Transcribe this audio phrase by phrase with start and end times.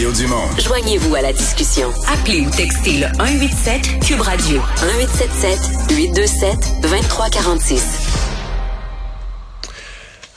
[0.00, 0.48] Mario Dumont.
[0.58, 1.90] Joignez-vous à la discussion.
[2.08, 5.58] Appelez ou textez le 187 Cube Radio 1877
[5.90, 7.84] 827 2346.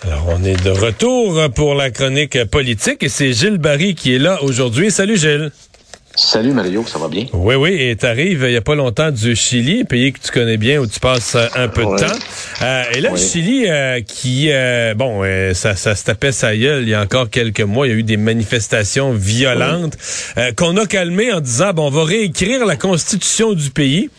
[0.01, 4.19] Alors, on est de retour pour la chronique politique et c'est Gilles Barry qui est
[4.19, 4.91] là aujourd'hui.
[4.91, 5.49] Salut Gilles.
[6.15, 7.25] Salut Mario, ça va bien?
[7.33, 10.57] Oui, oui, et t'arrives il n'y a pas longtemps du Chili, pays que tu connais
[10.57, 12.15] bien, où tu passes euh, un peu de temps.
[12.61, 14.51] Euh, et là, le Chili, euh, qui,
[14.95, 15.23] bon,
[15.55, 17.97] ça, ça se tapait sa gueule il y a encore quelques mois, il y a
[17.97, 19.97] eu des manifestations violentes
[20.55, 24.11] qu'on a calmées en disant, bon, on va réécrire la constitution du pays.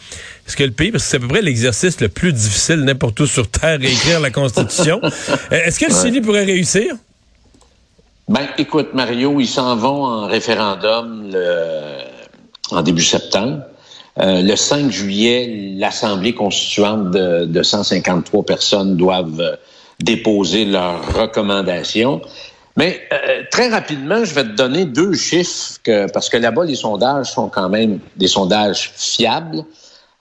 [0.48, 3.20] Est-ce que le pays, parce que c'est à peu près l'exercice le plus difficile n'importe
[3.20, 5.00] où sur Terre, réécrire la Constitution.
[5.50, 6.97] Est-ce que le Chili pourrait réussir?
[8.28, 11.30] Ben, écoute, Mario, ils s'en vont en référendum
[12.70, 13.62] en début septembre.
[14.20, 19.56] Euh, le 5 juillet, l'Assemblée constituante de, 153 personnes doivent euh,
[20.00, 22.20] déposer leurs recommandations.
[22.77, 26.77] Mais euh, très rapidement, je vais te donner deux chiffres, que, parce que là-bas, les
[26.77, 29.64] sondages sont quand même des sondages fiables.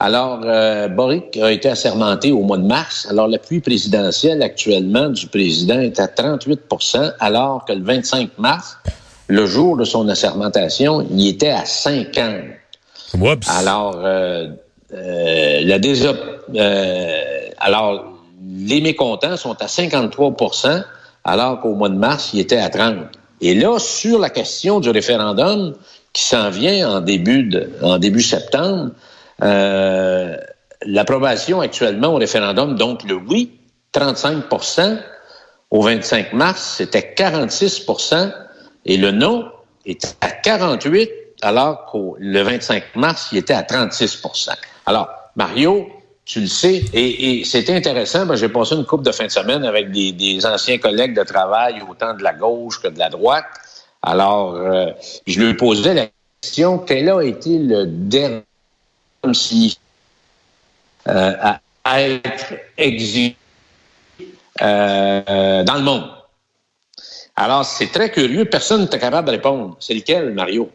[0.04, 3.08] Alors, euh, Boric a été assermenté au mois de mars.
[3.10, 8.78] Alors, l'appui présidentiel actuellement du président est à 38% alors que le 25 mars,
[9.28, 12.36] le jour de son assermentation, il était à 50.
[13.18, 13.48] Oups.
[13.50, 14.50] Alors, euh,
[14.94, 16.14] euh, la déjà,
[16.54, 18.04] euh, alors,
[18.46, 20.84] les mécontents sont à 53%
[21.24, 23.06] alors qu'au mois de mars, il était à 30.
[23.40, 25.76] Et là, sur la question du référendum
[26.12, 28.92] qui s'en vient en début, de, en début septembre,
[29.42, 30.38] euh,
[30.86, 33.52] l'approbation actuellement au référendum, donc le oui,
[33.94, 35.00] 35%
[35.72, 38.34] Au 25 mars, c'était 46%
[38.86, 39.50] et le non
[39.86, 41.10] était à 48
[41.42, 44.52] alors qu'au le 25 mars, il était à 36%
[44.86, 45.88] Alors, Mario,
[46.26, 48.34] tu le sais, et, c'était intéressant.
[48.36, 52.14] J'ai passé une couple de fin de semaine avec des, anciens collègues de travail, autant
[52.14, 53.46] de la gauche que de la droite.
[54.02, 54.92] Alors, euh,
[55.28, 56.08] je lui posais la
[56.42, 58.44] question, quel a été le dernier
[59.24, 59.80] comme si
[61.08, 61.34] euh,
[61.84, 63.36] à être exilé
[64.62, 66.10] euh, dans le monde.
[67.36, 68.46] Alors, c'est très curieux.
[68.46, 69.78] Personne n'est capable de répondre.
[69.80, 70.70] C'est lequel, Mario?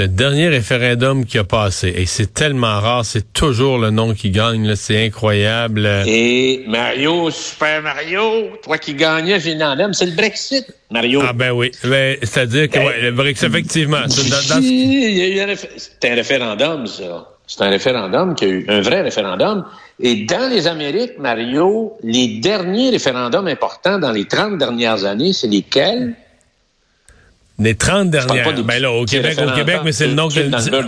[0.00, 4.30] Le dernier référendum qui a passé, et c'est tellement rare, c'est toujours le nom qui
[4.30, 5.86] gagne, c'est incroyable.
[6.06, 11.20] Et Mario, Super Mario, toi qui gagnais, j'ai une c'est le Brexit, Mario.
[11.22, 13.98] Ah ben oui, ben, c'est-à-dire que ben, le Brexit, effectivement.
[14.08, 17.28] C'est un référendum, ça.
[17.46, 19.66] C'est un référendum qui a eu un vrai référendum.
[19.98, 25.48] Et dans les Amériques, Mario, les derniers référendums importants dans les 30 dernières années, c'est
[25.48, 26.14] lesquels?
[27.60, 28.62] Les 30 dernières.
[28.64, 30.28] Ben là, au Québec, au Québec, mais c'est le nom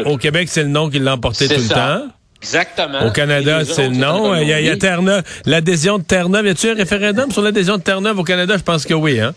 [0.06, 2.06] au Québec, c'est le nom qui l'a emporté tout le temps.
[2.40, 3.06] Exactement.
[3.06, 4.34] Au Canada, c'est le nom.
[4.34, 5.22] Il y a, il y a Terre-Neuve.
[5.44, 6.46] L'adhésion de Terre-Neuve.
[6.46, 8.56] Y a-tu un référendum sur l'adhésion de Terre-Neuve au Canada?
[8.56, 9.32] Je pense que oui, hein?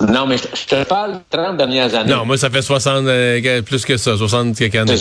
[0.00, 2.12] Non, mais je te parle des 30 dernières années.
[2.12, 4.98] Non, moi, ça fait 60, euh, plus que ça, 60 quelques années.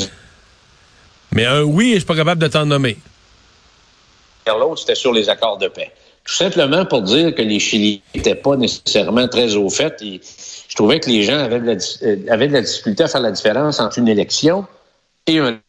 [1.31, 2.97] Mais un oui, je suis pas capable de t'en nommer.
[4.47, 5.91] L'autre, c'était sur les accords de paix.
[6.25, 10.01] Tout simplement pour dire que les Chiliens n'étaient pas nécessairement très au fait.
[10.01, 11.73] je trouvais que les gens avaient de, la,
[12.03, 14.65] euh, avaient de la difficulté à faire la différence entre une élection
[15.27, 15.59] et un.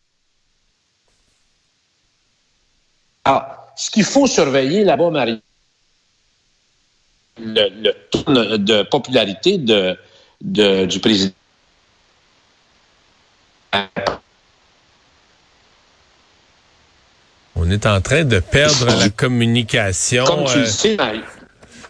[3.25, 3.45] Alors,
[3.77, 5.43] ce qu'il faut surveiller là-bas, Marie,
[7.39, 7.69] le,
[8.29, 9.99] le de popularité de,
[10.41, 11.33] de, du président
[17.75, 20.25] est en train de perdre la communication.
[20.25, 20.97] Comme tu le euh, sais,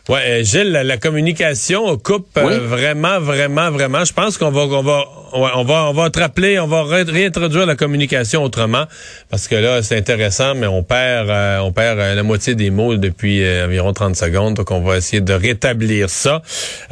[0.06, 4.05] Ouais, euh, Gilles, la, communication coupe euh, vraiment, vraiment, vraiment.
[4.05, 7.65] Je pense qu'on va, on va, on va, on va te rappeler, on va réintroduire
[7.65, 8.84] la communication autrement,
[9.31, 11.31] parce que là, c'est intéressant, mais on perd,
[11.62, 15.33] on perd la moitié des mots depuis environ 30 secondes, donc on va essayer de
[15.33, 16.43] rétablir ça.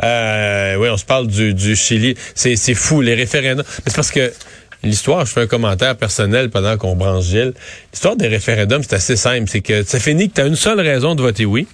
[0.02, 2.16] oui, on se parle du, du Chili.
[2.34, 3.66] C'est, c'est fou les référendums.
[3.84, 4.32] Mais c'est parce que
[4.82, 7.54] l'histoire, je fais un commentaire personnel pendant qu'on branche Gilles.
[7.92, 9.48] L'histoire des référendums, c'est assez simple.
[9.48, 11.66] C'est que ça finit que tu une seule raison de voter oui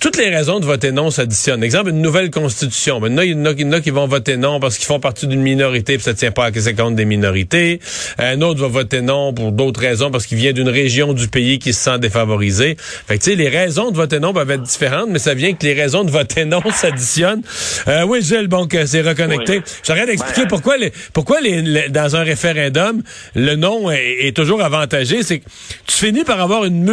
[0.00, 1.62] toutes les raisons de voter non s'additionnent.
[1.62, 3.00] Exemple, une nouvelle constitution.
[3.00, 4.86] Maintenant, il y, en a, il y en a qui vont voter non parce qu'ils
[4.86, 7.80] font partie d'une minorité puis ça tient pas à que compte des minorités.
[8.18, 11.58] Un autre va voter non pour d'autres raisons parce qu'il vient d'une région du pays
[11.58, 12.76] qui se sent défavorisée.
[12.78, 15.54] Fait que, tu sais, les raisons de voter non peuvent être différentes, mais ça vient
[15.54, 17.42] que les raisons de voter non s'additionnent.
[17.88, 19.62] Euh, oui, Gilles, bon, que c'est reconnecté.
[19.82, 23.02] J'arrête d'expliquer ben, pourquoi, les, pourquoi les, dans un référendum,
[23.34, 25.22] le non est, toujours avantagé.
[25.22, 25.44] C'est que
[25.86, 26.84] tu finis par avoir une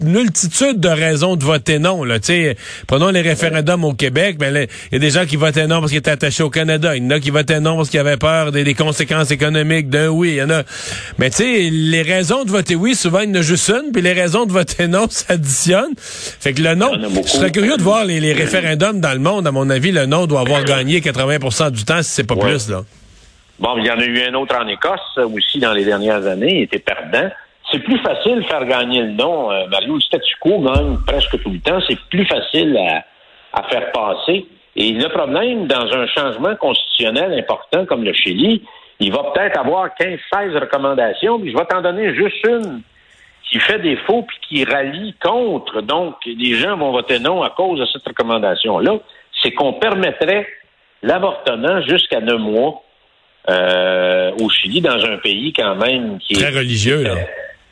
[0.00, 2.56] multitude de raisons de voter non, là, tu sais sais,
[2.86, 5.90] prenons les référendums au Québec, mais il y a des gens qui votaient non parce
[5.90, 6.96] qu'ils étaient attachés au Canada.
[6.96, 10.08] Il y en a qui votaient non parce qu'ils avaient peur des, conséquences économiques d'un
[10.08, 10.30] oui.
[10.30, 10.62] Il y en a.
[11.18, 13.92] Mais tu sais, les raisons de voter oui, souvent, il y en a juste une,
[13.92, 15.94] puis les raisons de voter non s'additionnent.
[15.96, 16.92] Fait que le non,
[17.24, 19.46] je serais curieux de voir les, référendums dans le monde.
[19.46, 22.68] À mon avis, le non doit avoir gagné 80% du temps, si c'est pas plus,
[22.68, 22.82] là.
[23.58, 26.58] Bon, il y en a eu un autre en Écosse aussi dans les dernières années,
[26.58, 27.30] il était perdant.
[27.72, 29.50] C'est plus facile de faire gagner le non.
[29.50, 31.80] Euh, Mario, le statu quo gagne presque tout le temps.
[31.88, 32.78] C'est plus facile
[33.52, 34.46] à, faire passer.
[34.76, 38.62] Et le problème, dans un changement constitutionnel important comme le Chili,
[39.00, 42.82] il va peut-être avoir 15-16 recommandations, mais je vais t'en donner juste une
[43.50, 45.80] qui fait défaut puis qui rallie contre.
[45.80, 48.98] Donc, les gens vont voter non à cause de cette recommandation-là.
[49.42, 50.46] C'est qu'on permettrait
[51.02, 52.82] l'avortement jusqu'à neuf mois
[53.48, 57.14] euh, au Chili, dans un pays quand même qui est très religieux, là.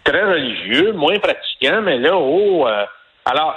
[0.05, 2.85] Très religieux, moins pratiquant, mais là, oh, euh,
[3.25, 3.57] alors,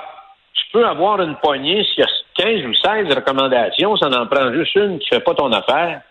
[0.53, 2.07] tu peux avoir une poignée, s'il y a
[2.37, 6.01] 15 ou 16 recommandations, ça n'en prend juste une qui fait pas ton affaire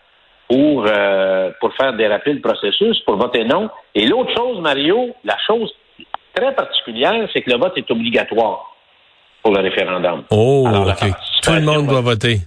[0.47, 3.69] pour, euh, pour faire déraper le processus, pour voter non.
[3.95, 5.71] Et l'autre chose, Mario, la chose
[6.35, 8.75] très particulière, c'est que le vote est obligatoire
[9.41, 10.23] pour le référendum.
[10.29, 11.09] Oh, OK.
[11.43, 12.39] Tout le monde doit voter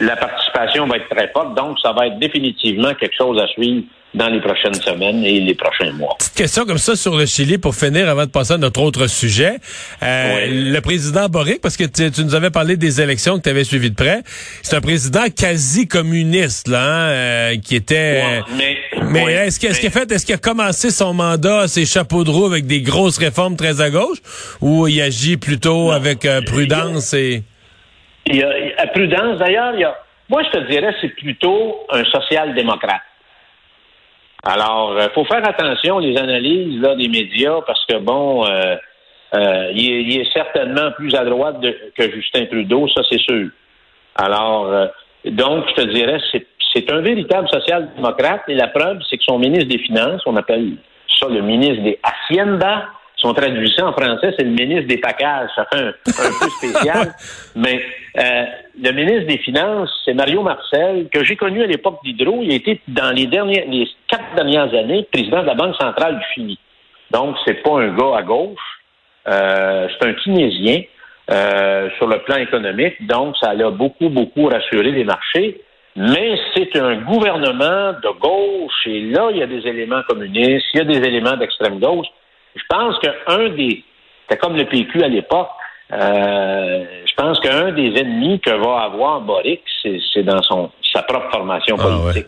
[0.00, 3.82] la participation va être très forte, donc ça va être définitivement quelque chose à suivre
[4.14, 6.14] dans les prochaines semaines et les prochains mois.
[6.18, 9.06] Petite question comme ça sur le Chili pour finir avant de passer à notre autre
[9.06, 9.56] sujet.
[10.02, 13.64] Euh, le président Boric, parce que tu, nous avais parlé des élections que tu avais
[13.64, 14.20] suivies de près,
[14.62, 18.22] c'est un président quasi communiste là, hein, euh, qui était.
[18.58, 22.44] mais, est-ce qu'il est fait, est-ce qu'il a commencé son mandat, ses chapeaux de roue
[22.44, 24.18] avec des grosses réformes très à gauche,
[24.60, 27.44] ou il agit plutôt avec euh, prudence et
[28.26, 29.96] il y a, à prudence, d'ailleurs, il y a,
[30.32, 33.02] moi, je te dirais, c'est plutôt un social-démocrate.
[34.42, 38.76] Alors, il euh, faut faire attention aux analyses là, des médias parce que, bon, euh,
[39.34, 41.60] euh, il, est, certainement plus à droite
[41.94, 43.50] que Justin Trudeau, ça c'est sûr.
[44.16, 44.88] Alors,
[45.26, 49.38] donc, je te dirais, c'est, c'est un véritable social-démocrate et la preuve, c'est que son
[49.38, 50.76] ministre des Finances, on appelle
[51.20, 52.86] ça le ministre des Hacienda,
[53.16, 55.50] son traduction en français, c'est le ministre des packages.
[55.54, 57.14] Ça fait un, peu spécial.
[57.54, 57.82] Mais
[58.18, 58.44] euh,
[58.78, 62.40] le ministre des Finances, c'est Mario Marcel, que j'ai connu à l'époque d'Hydro.
[62.42, 66.18] Il a été, dans les dernières, les quatre dernières années, président de la Banque centrale
[66.18, 66.58] du Chili.
[67.10, 68.58] Donc, c'est pas un gars à gauche.
[69.28, 70.82] Euh, c'est un Kinésiens
[71.30, 73.06] euh, sur le plan économique.
[73.06, 75.60] Donc, ça a beaucoup, beaucoup rassuré les marchés.
[75.96, 78.86] Mais c'est un gouvernement de gauche.
[78.86, 82.06] Et là, il y a des éléments communistes, il y a des éléments d'extrême gauche.
[82.54, 83.84] Je pense qu'un des.
[84.22, 85.48] C'était comme le PQ à l'époque.
[85.92, 91.30] Euh, je pense qu'un des ennemis que va avoir Boric, c'est dans son sa propre
[91.30, 92.26] formation ah, politique,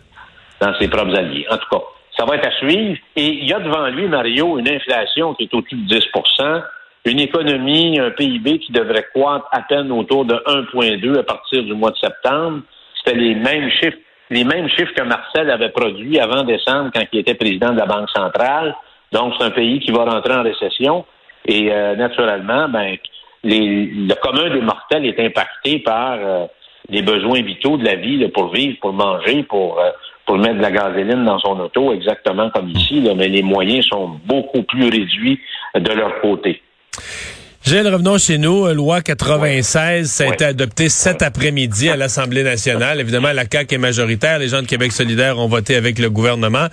[0.59, 1.45] dans ses propres alliés.
[1.49, 1.81] En tout cas,
[2.17, 2.97] ça va être à suivre.
[3.15, 6.63] Et il y a devant lui, Mario, une inflation qui est au-dessus de 10%
[7.05, 11.73] une économie, un PIB qui devrait croître à peine autour de 1,2 à partir du
[11.73, 12.61] mois de septembre.
[12.97, 13.97] C'était les mêmes chiffres,
[14.31, 17.85] les mêmes chiffres que Marcel avait produits avant décembre quand il était président de la
[17.85, 18.75] Banque centrale.
[19.11, 21.05] Donc, c'est un pays qui va rentrer en récession
[21.47, 22.97] et euh, naturellement, ben,
[23.45, 26.45] le commun des mortels est impacté par euh,
[26.89, 29.91] les besoins vitaux de la vie pour vivre, pour manger, pour, euh,
[30.25, 34.19] pour mettre de la gasoline dans son auto, exactement comme ici, mais les moyens sont
[34.25, 35.39] beaucoup plus réduits
[35.75, 36.61] de leur côté.
[37.65, 38.71] Gilles, revenons chez nous.
[38.73, 42.99] Loi 96, ça a été adopté cet après-midi à l'Assemblée nationale.
[42.99, 44.37] Évidemment, la CAQ est majoritaire.
[44.37, 46.67] Les gens de Québec solidaire ont voté avec le gouvernement.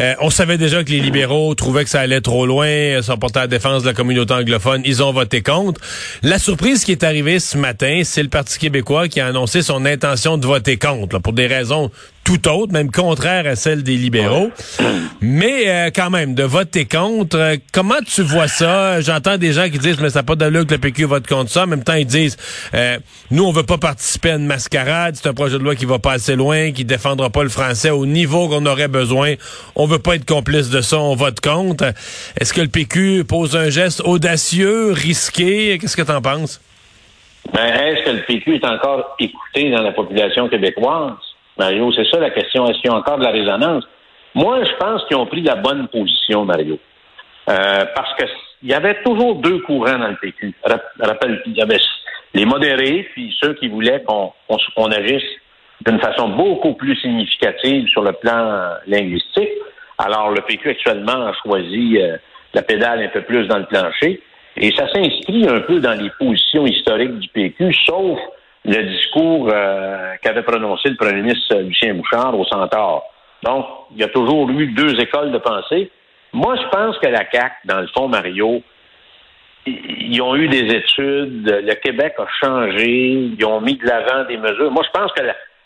[0.00, 3.38] Euh, on savait déjà que les libéraux trouvaient que ça allait trop loin, sont portés
[3.38, 4.82] à la défense de la communauté anglophone.
[4.84, 5.80] Ils ont voté contre.
[6.24, 9.86] La surprise qui est arrivée ce matin, c'est le Parti québécois qui a annoncé son
[9.86, 11.92] intention de voter contre, pour des raisons
[12.24, 14.50] tout autre, même contraire à celle des libéraux.
[15.20, 19.00] Mais euh, quand même, de voter contre, euh, comment tu vois ça?
[19.00, 21.50] J'entends des gens qui disent, mais ça n'a pas d'allure que le PQ vote contre
[21.50, 21.64] ça.
[21.64, 22.36] En même temps, ils disent,
[22.74, 22.98] euh,
[23.30, 25.16] nous, on veut pas participer à une mascarade.
[25.16, 27.90] C'est un projet de loi qui va pas assez loin, qui défendra pas le français
[27.90, 29.34] au niveau qu'on aurait besoin.
[29.76, 31.92] On veut pas être complice de ça, on vote contre.
[32.40, 35.78] Est-ce que le PQ pose un geste audacieux, risqué?
[35.78, 36.60] Qu'est-ce que tu en penses?
[37.52, 41.12] Ben, est-ce que le PQ est encore écouté dans la population québécoise?
[41.58, 42.66] Mario, c'est ça la question.
[42.66, 43.84] Est-ce qu'il y a encore de la résonance?
[44.34, 46.78] Moi, je pense qu'ils ont pris la bonne position, Mario.
[47.48, 48.24] Euh, parce que
[48.62, 50.54] il y avait toujours deux courants dans le PQ.
[50.98, 51.78] Rappelle, il y avait
[52.32, 55.22] les modérés, puis ceux qui voulaient qu'on agisse
[55.86, 59.50] d'une façon beaucoup plus significative sur le plan linguistique.
[59.98, 62.16] Alors, le PQ actuellement a choisi euh,
[62.54, 64.22] la pédale un peu plus dans le plancher.
[64.56, 68.18] Et ça s'inscrit un peu dans les positions historiques du PQ, sauf
[68.64, 73.04] le discours euh, qu'avait prononcé le premier ministre Lucien Bouchard au Centaure.
[73.42, 75.90] Donc, il y a toujours eu deux écoles de pensée.
[76.32, 78.62] Moi, je pense que la CAQ, dans le fond, Mario,
[79.66, 84.36] ils ont eu des études, le Québec a changé, ils ont mis de l'avant des
[84.36, 84.70] mesures.
[84.70, 85.22] Moi, je pense que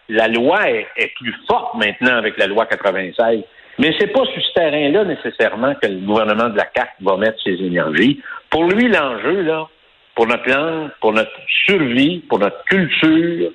[0.09, 3.43] la, loi est, plus forte maintenant avec la loi 96.
[3.79, 7.41] Mais c'est pas sur ce terrain-là nécessairement que le gouvernement de la CAC va mettre
[7.43, 8.21] ses énergies.
[8.51, 9.69] Pour lui, l'enjeu, là,
[10.19, 11.31] pour notre langue, pour notre
[11.65, 13.53] survie, pour notre culture,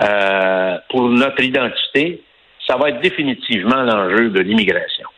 [0.00, 2.22] euh, pour notre identité,
[2.64, 5.08] ça va être définitivement l'enjeu de l'immigration.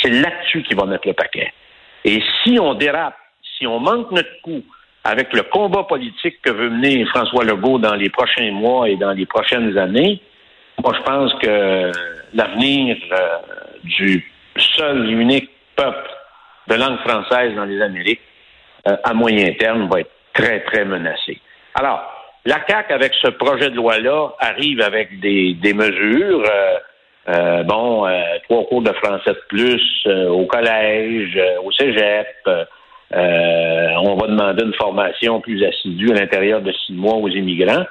[0.00, 1.52] C'est là-dessus qu'il va mettre le paquet.
[2.04, 3.16] Et si on dérape,
[3.58, 4.62] si on manque notre coup
[5.02, 9.10] avec le combat politique que veut mener François Legault dans les prochains mois et dans
[9.10, 10.22] les prochaines années,
[10.80, 11.90] moi je pense que
[12.32, 13.38] l'avenir euh,
[13.82, 14.24] du
[14.76, 16.10] seul unique peuple
[16.68, 18.20] de langue française dans les Amériques
[18.86, 21.40] euh, à moyen terme va être très, très menacé.
[21.74, 22.00] Alors,
[22.46, 26.44] la CAQ, avec ce projet de loi-là, arrive avec des, des mesures.
[26.48, 26.76] Euh,
[27.28, 32.26] euh, bon, euh, trois cours de français de plus euh, au collège, au cégep.
[33.12, 37.84] on va demander une formation plus assidue à l'intérieur de six mois aux immigrants.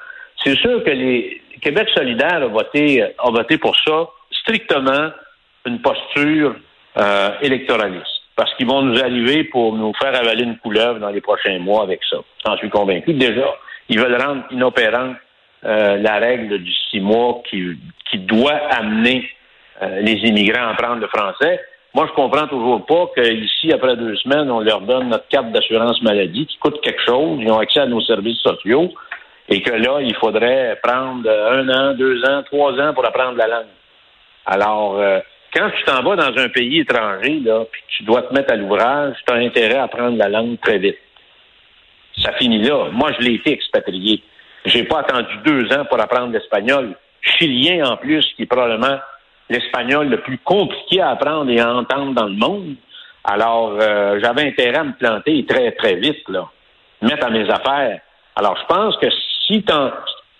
[0.43, 5.09] C'est sûr que les Québec solidaire a voté, a voté pour ça strictement
[5.65, 6.55] une posture
[7.41, 8.16] électoraliste.
[8.37, 11.83] Parce qu'ils vont nous arriver pour nous faire avaler une couleuvre dans les prochains mois
[11.83, 12.17] avec ça.
[12.45, 13.13] J'en suis convaincu.
[13.13, 13.53] Déjà,
[13.89, 15.17] ils veulent rendre inopérante
[15.63, 17.75] la règle du six mois qui,
[18.09, 19.27] qui doit amener
[19.81, 21.59] euh, les immigrants à apprendre le français.
[21.93, 26.01] Moi, je comprends toujours pas qu'ici, après deux semaines, on leur donne notre carte d'assurance
[26.01, 27.37] maladie qui coûte quelque chose.
[27.39, 28.91] Ils ont accès à nos services sociaux
[29.49, 33.47] et que là, il faudrait prendre un an, deux ans, trois ans pour apprendre la
[33.47, 33.67] langue.
[34.47, 35.19] Alors, euh,
[35.53, 38.55] quand tu t'en vas dans un pays étranger, là, puis tu dois te mettre à
[38.55, 40.97] l'ouvrage, tu as intérêt à apprendre la langue très vite.
[42.21, 42.89] Ça finit là.
[42.91, 44.23] Moi, je l'ai été expatrié.
[44.65, 46.95] J'ai pas attendu deux ans pour apprendre l'espagnol.
[47.21, 48.99] Chilien en plus, qui est probablement
[49.49, 52.75] l'espagnol le plus compliqué à apprendre et à entendre dans le monde.
[53.23, 56.49] Alors, euh, j'avais intérêt à me planter très, très vite, là,
[57.01, 57.99] mettre à mes affaires.
[58.35, 59.07] Alors, je pense que
[59.45, 59.63] si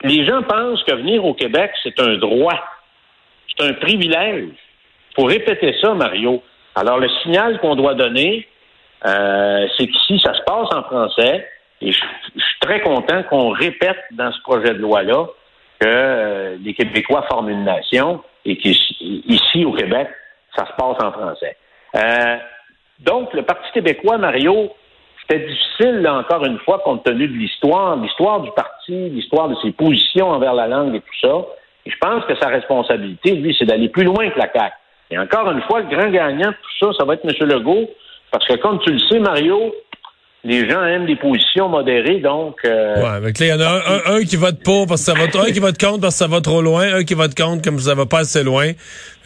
[0.03, 2.59] les gens pensent que venir au Québec, c'est un droit,
[3.49, 4.53] c'est un privilège.
[5.17, 6.43] Faut répéter ça, Mario.
[6.75, 8.47] Alors, le signal qu'on doit donner,
[9.05, 11.47] euh, c'est qu'ici, ça se passe en français.
[11.81, 15.25] Et je, suis très content qu'on répète dans ce projet de loi-là
[15.79, 20.07] que euh, les Québécois forment une nation et qu'ici, au Québec,
[20.55, 21.57] ça se passe en français.
[21.95, 22.37] Euh,
[22.99, 24.71] donc, le Parti québécois, Mario,
[25.21, 29.55] c'était difficile, là, encore une fois, compte tenu de l'histoire, l'histoire du parti, l'histoire de
[29.63, 31.45] ses positions envers la langue et tout ça.
[31.85, 34.73] Et je pense que sa responsabilité, lui, c'est d'aller plus loin que la CAQ.
[35.11, 37.47] Et encore une fois, le grand gagnant de tout ça, ça va être M.
[37.47, 37.89] Legault,
[38.31, 39.73] parce que comme tu le sais, Mario,
[40.43, 42.55] les gens aiment des positions modérées, donc.
[42.63, 45.23] Euh, ouais, mais il y en a un, qui vote pour parce que ça va,
[45.23, 47.79] un qui vote contre parce que ça va trop loin, un qui vote contre comme
[47.79, 48.71] ça va pas assez loin.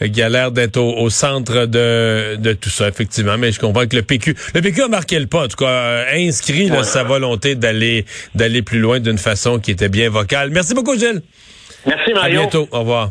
[0.00, 3.36] Il a l'air d'être au, centre de, de tout ça, effectivement.
[3.38, 5.66] Mais je comprends que le PQ, le PQ a marqué le pas, en tout cas,
[5.66, 10.50] euh, inscrit sa volonté d'aller d'aller plus loin d'une façon qui était bien vocale.
[10.50, 11.22] Merci beaucoup, Gilles.
[11.86, 12.40] Merci, Mario.
[12.40, 12.68] À bientôt.
[12.72, 13.10] Au revoir.